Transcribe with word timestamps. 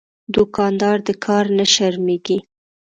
دوکاندار 0.35 0.97
د 1.07 1.09
کار 1.25 1.45
نه 1.57 1.65
شرمېږي. 1.73 2.37